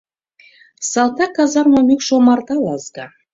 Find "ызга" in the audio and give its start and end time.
2.77-3.05